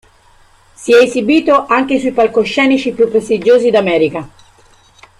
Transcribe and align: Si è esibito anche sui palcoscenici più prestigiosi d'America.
Si 0.73 0.95
è 0.95 0.99
esibito 0.99 1.67
anche 1.67 1.99
sui 1.99 2.11
palcoscenici 2.11 2.91
più 2.91 3.07
prestigiosi 3.07 3.69
d'America. 3.69 4.27